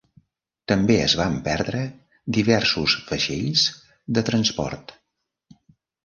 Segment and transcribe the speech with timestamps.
[0.71, 1.81] També es van perdre
[2.37, 3.65] diversos vaixells
[4.19, 4.95] de transport.